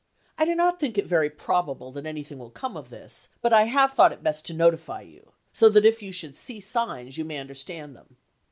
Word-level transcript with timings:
I 0.35 0.45
do 0.45 0.55
not 0.55 0.79
think 0.79 0.97
it 0.97 1.05
very 1.05 1.29
probable 1.29 1.91
that 1.91 2.07
anything 2.07 2.39
will 2.39 2.49
come 2.49 2.75
of 2.75 2.89
this, 2.89 3.29
but 3.39 3.53
I 3.53 3.65
have 3.65 3.93
thought 3.93 4.23
best 4.23 4.47
to 4.47 4.53
notify 4.55 5.01
you, 5.01 5.33
so 5.53 5.69
that 5.69 5.85
if 5.85 6.01
you 6.01 6.11
should 6.11 6.35
see 6.35 6.59
signs 6.59 7.19
you 7.19 7.23
may 7.23 7.37
understand 7.37 7.95
them. 7.95 8.17